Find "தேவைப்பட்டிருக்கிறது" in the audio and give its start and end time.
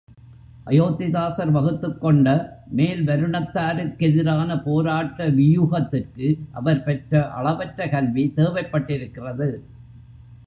8.35-9.49